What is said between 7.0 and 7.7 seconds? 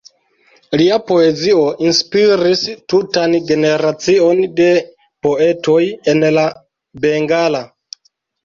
bengala.